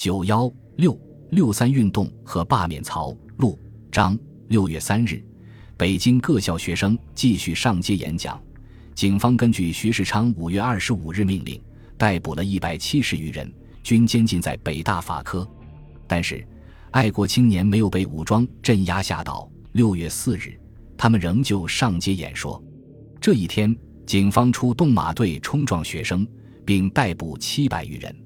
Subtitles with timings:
[0.00, 0.98] 九幺六
[1.28, 3.58] 六三运动和罢免曹陆
[3.92, 4.18] 张。
[4.48, 5.22] 六月三日，
[5.76, 8.42] 北京各校学生继续上街演讲。
[8.94, 11.62] 警方根据徐世昌五月二十五日命令，
[11.98, 13.52] 逮捕了一百七十余人，
[13.82, 15.46] 均监禁在北大法科。
[16.06, 16.42] 但是，
[16.92, 19.46] 爱国青年没有被武装镇压吓倒。
[19.72, 20.58] 六月四日，
[20.96, 22.58] 他们仍旧上街演说。
[23.20, 23.76] 这一天，
[24.06, 26.26] 警方出动马队冲撞学生，
[26.64, 28.16] 并逮捕七百余人。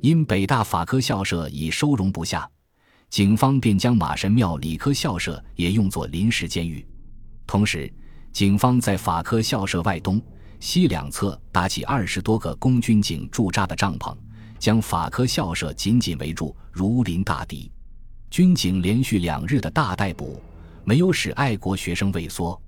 [0.00, 2.48] 因北大法科校舍已收容不下，
[3.10, 6.86] 警方便将马神庙理科校舍也用作临时监狱。
[7.46, 7.92] 同时，
[8.32, 10.22] 警方在法科校舍外东
[10.60, 14.16] 西两侧搭起二十多个供军警驻扎的帐篷，
[14.58, 17.70] 将法科校舍紧紧围住，如临大敌。
[18.30, 20.40] 军警连续两日的大逮捕，
[20.84, 22.60] 没有使爱国学生畏缩。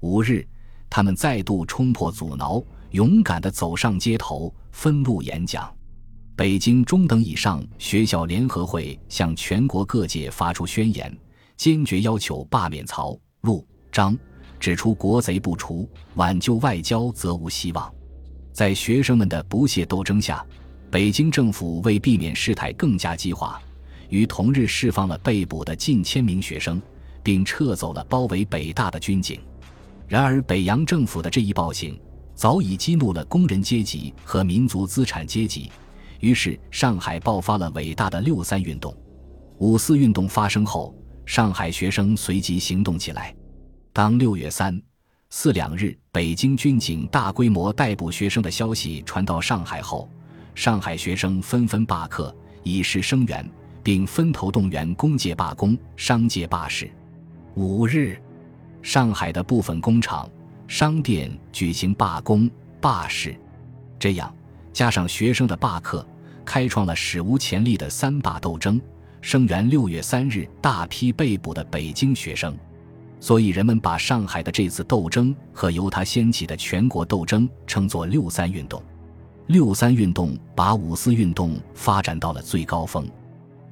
[0.00, 0.48] 五日，
[0.88, 2.62] 他们再度冲破阻挠，
[2.92, 5.70] 勇敢地走上街头，分路演讲。
[6.40, 11.14] 北京中等以上学校联合会向全国各界发出宣言，
[11.54, 14.16] 坚决要求罢免曹、陆、张，
[14.58, 17.92] 指出国贼不除，挽救外交则无希望。
[18.54, 20.42] 在学生们的不懈斗争下，
[20.90, 23.60] 北京政府为避免事态更加激化，
[24.08, 26.80] 于同日释放了被捕的近千名学生，
[27.22, 29.38] 并撤走了包围北大的军警。
[30.08, 32.00] 然而，北洋政府的这一暴行
[32.34, 35.70] 早已激怒了工人阶级和民族资产阶级。
[36.20, 38.94] 于是，上海爆发了伟大的六三运动。
[39.58, 40.94] 五四运动发生后，
[41.26, 43.34] 上海学生随即行动起来。
[43.92, 44.80] 当六月三、
[45.30, 50.08] 四两日北京军警大规模逮捕学生的消息传到上海后，
[50.54, 53.48] 上海学生纷纷罢课，以示声援，
[53.82, 56.90] 并分头动员工界罢工、商界罢市。
[57.54, 58.20] 五日，
[58.82, 60.28] 上海的部分工厂、
[60.68, 63.34] 商店举行罢工、罢市，
[63.98, 64.34] 这样。
[64.72, 66.06] 加上学生的罢课，
[66.50, 68.80] 开创了史无前例的三罢斗争，
[69.20, 72.58] 声援六月三日大批被捕的北京学生。
[73.20, 78.82] 所以，人们把上海的这次斗争和由它掀起的全国斗争称作“六三运动”。
[79.46, 83.08] 六三运动把五四运动发展到了最高峰。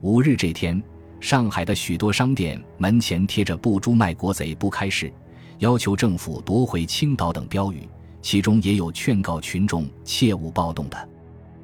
[0.01, 0.81] 五日这天，
[1.19, 5.13] 上海的许多商店门前贴着“不诛卖国贼不开市”，
[5.59, 7.89] 要求政府夺回青岛等标语。
[8.23, 11.08] 其中也有劝告群众切勿暴动的，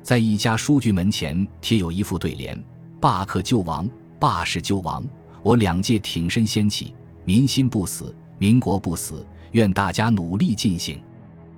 [0.04, 2.62] 在一家书局门前贴有一副对联
[3.00, 3.88] ：“罢课救亡，
[4.20, 5.02] 罢市救亡。
[5.42, 6.94] 我两届挺身掀起，
[7.24, 9.26] 民心不死，民国不死。
[9.52, 11.02] 愿大家努力进行。”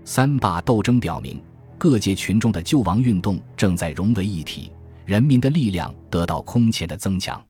[0.06, 1.42] 三罢斗争表明，
[1.76, 4.70] 各界群众的救亡运动正在融为一体，
[5.04, 7.44] 人民的力量得到空前的增强。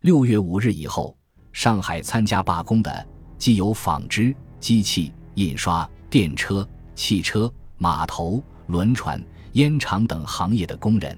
[0.00, 1.16] 六月五日以后，
[1.52, 3.06] 上海参加罢工的
[3.38, 6.68] 既有纺织、机器、印刷、电车。
[6.96, 11.16] 汽车、码头、轮船、烟厂等行业的工人，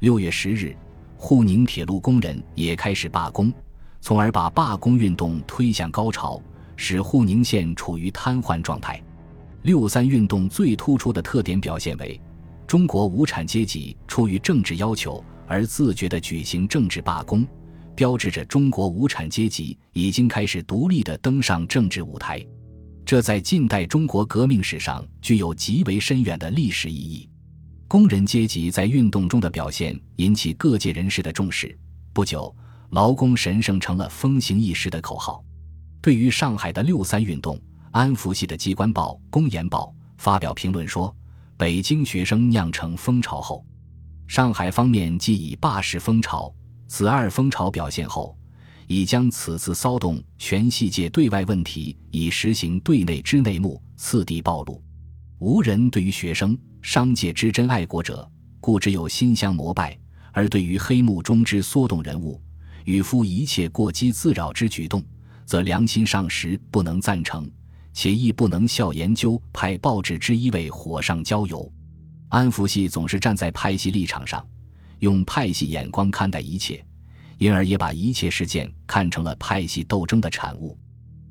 [0.00, 0.74] 六月十日，
[1.16, 3.52] 沪宁铁路工人也开始罢工，
[4.00, 6.42] 从而把罢工运动推向高潮，
[6.74, 9.00] 使沪宁线处于瘫痪状态。
[9.62, 12.20] 六三运动最突出的特点表现为，
[12.66, 17.46] 中国无产阶级出于政治要求而自觉地举行政治罢工，
[17.94, 22.44] 标志着中国无产阶级已经开始独立地登上政治舞台。
[23.04, 27.29] 这在近代中国革命史上具有极为深远的历史意义。
[27.90, 31.76] 工人阶级在运动中的表现引起各界人士的重视。
[32.12, 32.54] 不久
[32.90, 35.42] ，“劳工神圣”成了风行一时的口号。
[36.00, 41.12] 对于上海的六三运动，安福系的机关报《公研报》发表评论说
[41.58, 43.66] ：“北京学生酿成风潮后，
[44.28, 46.54] 上海方面既以罢市风潮，
[46.86, 48.38] 此二风潮表现后。”
[48.86, 54.80] 已将此次骚动全系界对外问题，已实行对内之内幕，次第暴露。
[55.40, 58.28] 无人对于学生、商界之真爱国者，
[58.60, 59.96] 故只有心相膜拜；
[60.32, 62.40] 而对于黑幕中之缩动人物，
[62.84, 65.02] 与夫一切过激自扰之举动，
[65.44, 67.50] 则良心上实不能赞成，
[67.92, 71.70] 且亦不能效研究派报纸之一为火上浇油。
[72.28, 74.46] 安福系总是站在派系立场上，
[75.00, 76.84] 用派系眼光看待一切。
[77.38, 80.78] 因而也把一切事件看成了派系斗争的产物。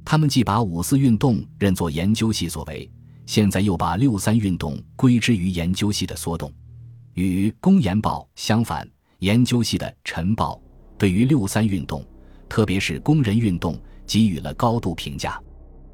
[0.03, 2.91] 他们既把五四运动认作研究系所为，
[3.29, 6.51] 现在又把六三运动归之于研究系的缩动。
[7.13, 8.89] 与《公研报》相反，
[9.19, 10.55] 研究系的《晨报》
[10.97, 12.03] 对于六三运动，
[12.49, 15.39] 特别是工人运动，给予了高度评价。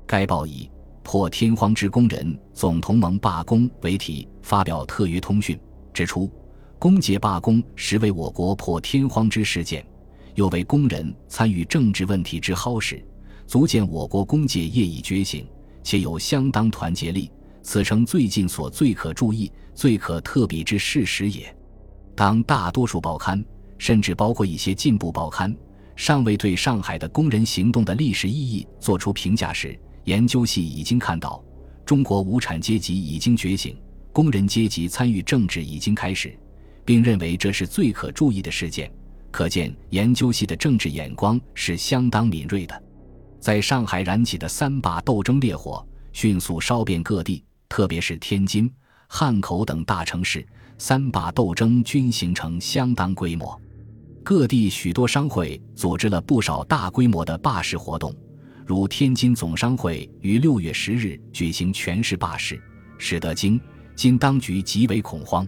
[0.07, 0.71] 该报以
[1.03, 5.59] “破天荒之工人总同盟罢工”为题，发表特约通讯，
[5.93, 6.31] 指出
[6.79, 9.85] 工界罢工实为我国破天荒之事件。
[10.35, 13.05] 又为工人参与政治问题之夯实，
[13.45, 15.45] 足见我国工界业已觉醒，
[15.85, 17.31] 且有相当团结力。
[17.61, 21.55] 此诚最近所最可注意、最可特比之事实也。
[22.15, 23.43] 当大多数报刊
[23.77, 25.55] 甚至包括一些进步报刊，
[25.95, 31.43] 尚未对上海的工人行动的历史意义作出评价时，研究系已经看到，
[31.85, 33.77] 中国无产阶级已经觉醒，
[34.11, 36.37] 工人阶级参与政治已经开始，
[36.83, 38.91] 并认为这是最可注意的事件。
[39.31, 42.83] 可见，研究系的政治眼光是相当敏锐的。
[43.45, 48.68] 在上海燃起的三罢斗争烈火迅速烧遍各地，特别是天津、
[49.07, 50.44] 汉口等大城市，
[50.80, 53.56] 三罢斗争均形成相当规模。
[54.24, 58.12] 各地许多商会组织了不少大规模的罢市活动，
[58.65, 62.59] 如天津总商会于六月十日举行全市罢市，
[62.97, 63.62] 使得京
[63.95, 65.47] 津当局极为恐慌。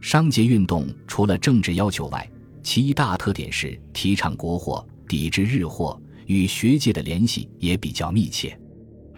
[0.00, 2.26] 商界运动除了政治要求外，
[2.62, 8.58] 其一大特点是提倡国货，抵制日货，与学界的联系也比较密切。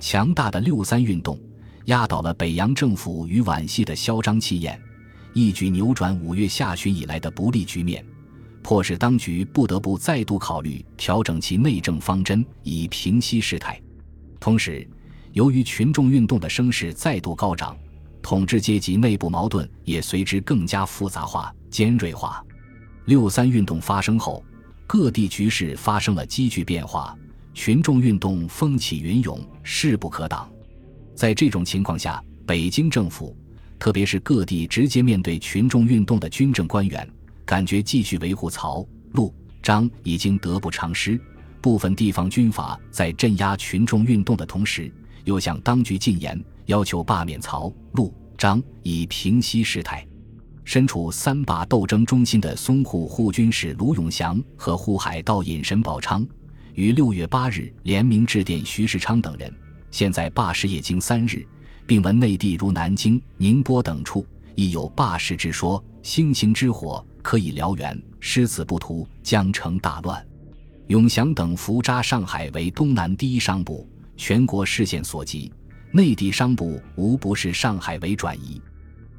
[0.00, 1.38] 强大的六三运动
[1.86, 4.80] 压倒了北洋政府与皖系的嚣张气焰，
[5.32, 8.04] 一举扭转五月下旬以来的不利局面。
[8.62, 13.80] 迫使当局不得不再度考虑调整其内政方针，以平息事态。
[14.38, 14.86] 同时，
[15.32, 17.76] 由于群众运动的声势再度高涨，
[18.20, 22.44] 统治阶级内部矛盾也随之更加复杂化、尖锐化。
[23.06, 24.44] 六三运动发生后，
[24.88, 27.14] 各地局势发生了急剧变化，
[27.52, 30.50] 群众运动风起云涌，势不可挡。
[31.14, 33.36] 在这种情况下，北京政府，
[33.78, 37.06] 特别是各地直接面对群众运动的军政官员。
[37.44, 38.82] 感觉继续维护曹、
[39.12, 41.20] 陆、张已经得不偿失，
[41.60, 44.90] 部分地方军阀在镇压群众运动的同时，
[45.24, 50.07] 又向当局进言，要求罢免曹、陆、张，以平息事态。
[50.68, 56.26] 身处三罢斗争中心的淞沪护军使卢永祥和沪海盗尹沈宝昌，
[56.74, 59.50] 于六月八日联名致电徐世昌等人，
[59.90, 61.42] 现在罢市已经三日，
[61.86, 64.26] 并闻内地如南京、宁波等处
[64.56, 67.02] 亦有罢市之说，星星之火。
[67.22, 70.22] 可以燎原，失此不图，将成大乱。
[70.88, 73.88] 永祥等伏扎上海为东南第一商埠，
[74.18, 75.50] 全国视线所及，
[75.92, 78.60] 内地商埠无不是上海为转移。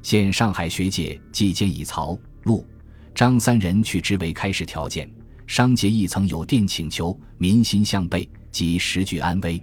[0.02, 2.66] 现上海学界既兼以曹、陆、
[3.14, 5.10] 张三人去之为开始条件，
[5.46, 9.62] 商界亦曾有电请求，民心向背，及时局安危，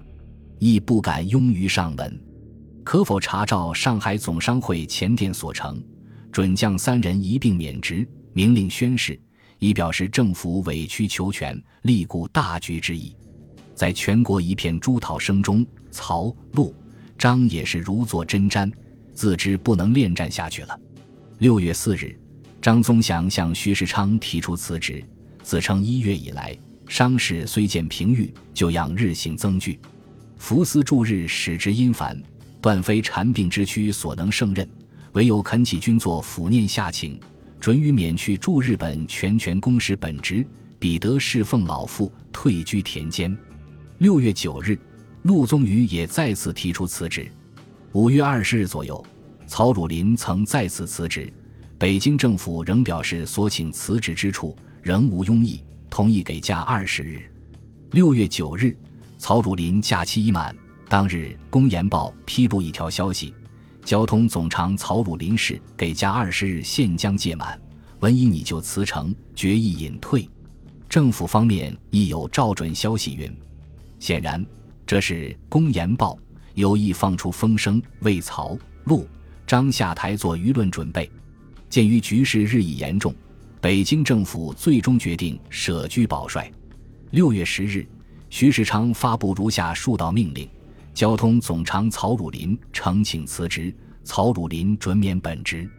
[0.59, 2.21] 亦不敢庸于上文。
[2.83, 5.83] 可否查照上海总商会前电所成，
[6.31, 8.07] 准将三人一并免职？
[8.33, 9.19] 明令宣誓，
[9.57, 13.15] 以表示政府委曲求全、力顾大局之意。
[13.73, 16.73] 在全国一片诛讨声中，曹、陆、
[17.17, 18.71] 张也是如坐针毡，
[19.17, 20.79] 自知不能恋战下去了。
[21.39, 22.15] 六月四日，
[22.61, 25.03] 张宗祥向徐世昌提出辞职，
[25.41, 26.55] 自称一月以来
[26.87, 29.79] 伤势虽见平愈，就养日行增剧，
[30.37, 32.21] 服思驻日使之阴烦，
[32.61, 34.69] 断非缠病之躯所能胜任，
[35.13, 37.19] 唯有恳请君作抚念下情。
[37.59, 40.45] 准予免去驻日本全权公使本职，
[40.77, 43.35] 彼得侍奉老父，退居田间。
[43.97, 44.77] 六月九日，
[45.23, 47.27] 陆宗舆也再次提出辞职。
[47.97, 49.03] 五月二十日左右，
[49.47, 51.33] 曹汝霖曾再次辞职，
[51.79, 57.19] 北京政府仍表示所请辞职之处仍无庸议，同意给假二十日。
[57.89, 58.77] 六月九日，
[59.17, 60.55] 曹汝霖假期已满，
[60.87, 63.33] 当日《公研报》披露一条消息。
[63.83, 67.59] 交通总长曹汝霖氏给假二十日现将届满，
[68.01, 70.29] 文以拟就辞呈，决议隐退。
[70.87, 73.35] 政府方面亦有照准消息云，
[73.97, 74.45] 显然
[74.85, 76.13] 这是《公研报》
[76.57, 79.07] 有意放出风声，为曹、陆、
[79.45, 81.07] 张下台做舆论准备。
[81.69, 83.13] 鉴于局势日益严重，
[83.61, 86.51] 北京政府最终决定舍居保帅。
[87.11, 87.87] 六月十日，
[88.31, 90.49] 徐世昌发布如下数道命令。
[90.95, 93.71] 交通总长曹汝霖呈请辞职，
[94.03, 95.69] 曹汝霖准免本职。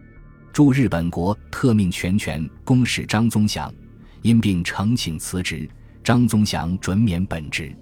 [0.53, 3.75] 驻日本国特命全权公使张宗祥
[4.23, 5.69] 因病呈请辞职，
[6.05, 7.75] 张宗祥准免本职。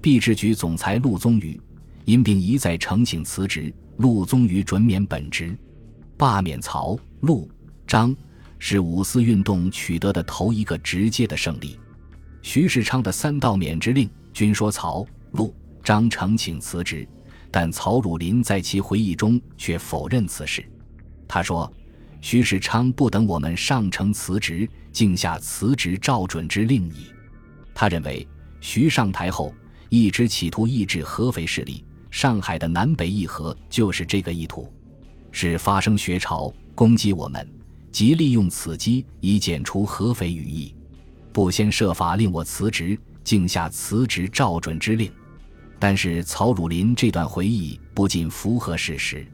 [0.00, 1.56] 币制局总裁陆宗舆
[2.04, 5.56] 因病一再呈请辞职，陆宗舆准免本职。
[6.16, 7.50] 罢免曹、陆、
[7.86, 8.14] 张
[8.58, 11.78] 是五四运动取得的头一个直接的胜利。
[12.42, 15.54] 徐世昌的三道免职令均说曹、陆。
[15.84, 17.04] 张呈请辞职，
[17.50, 20.64] 但曹汝霖在其回忆中却否认此事。
[21.26, 21.68] 他说
[22.22, 27.06] ：“徐世昌不等我们上呈辞职，竟下辞职照准之令矣。”
[27.74, 28.24] 他认为
[28.60, 29.52] 徐上台后
[29.88, 34.70] 一直企图抑制合肥势力，上海的南北议和就是这个意图，
[35.32, 37.48] 是发生学潮攻击我们，
[37.90, 40.74] 即利用此机以剪除合肥羽翼，
[41.32, 45.10] 不先设法令我辞职，竟下辞职照准之令。
[45.78, 49.26] 但是曹汝霖这段回忆不仅符合事实。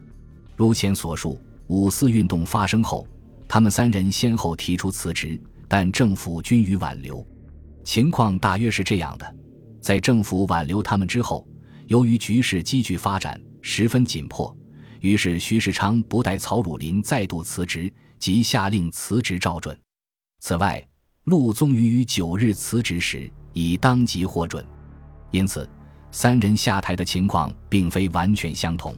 [0.57, 3.05] 如前所述，五四运动发生后，
[3.49, 7.27] 他们三人先后提出辞职，但政府均予挽留。
[7.83, 9.35] 情况大约是这样的：
[9.81, 11.45] 在政府挽留他们之后，
[11.89, 14.55] 由于局势急剧发展，十分紧迫，
[15.01, 19.77] 于是徐世昌不待曹汝霖再度辞职，即下令辞职照准。
[20.41, 20.87] 此外，
[21.25, 24.63] 陆宗舆于九日辞职时已当即获准。
[25.31, 25.67] 因此，
[26.11, 28.95] 三人下台的情况并非完全相同。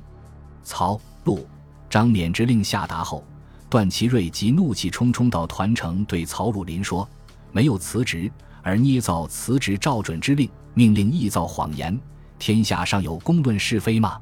[0.64, 1.46] 曹、陆、
[1.88, 3.24] 张免职令下达后，
[3.68, 7.08] 段祺瑞即怒气冲冲到团城，对曹汝霖说
[7.54, 8.28] ：“没有辞职，
[8.64, 11.96] 而捏造辞职照准之令，命令臆造谎言，
[12.40, 14.18] 天下尚有公论是非吗？”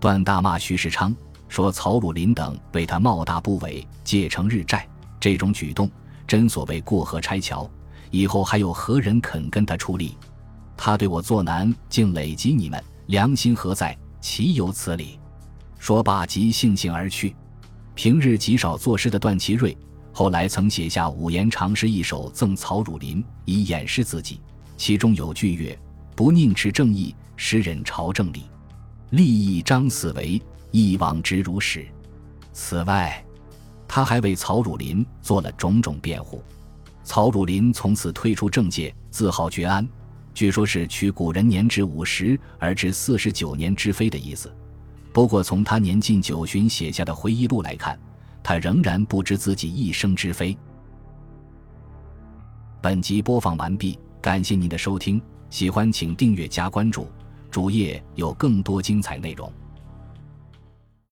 [0.00, 1.14] 段大骂徐世昌，
[1.48, 4.88] 说曹汝霖等为他冒大不韪，借城日债，
[5.20, 5.90] 这种举动
[6.26, 7.68] 真所谓过河拆桥，
[8.10, 10.16] 以后还有何人肯跟他出力？
[10.76, 13.98] 他对我作难，竟累及你们，良心何在？
[14.20, 15.18] 岂有此理！
[15.78, 17.34] 说罢，即悻悻而去。
[17.94, 19.76] 平日极少作诗的段祺瑞，
[20.12, 24.40] 后来曾写下五言长诗一首赠曹汝霖，以掩饰自己。
[24.76, 25.76] 其中有句曰
[26.14, 28.42] ：“不宁持正义，实忍朝政理。
[29.10, 30.38] 利益张死为，
[30.70, 31.86] 一往直如史。”
[32.52, 33.24] 此外，
[33.86, 36.42] 他还为曹汝霖做了种种辩护。
[37.04, 39.88] 曹汝霖从此退出政界，自号觉安。
[40.34, 44.54] 据说是取古人年至五十而至四十九年之非的意思。
[45.12, 47.98] 不过从他年近九旬写下的回忆录来看，
[48.42, 50.56] 他仍然不知自己一生之非。
[52.80, 57.08] 本集播放完毕，感谢您的收听，喜欢请订阅加关注，
[57.50, 59.52] 主页有更多精彩内容。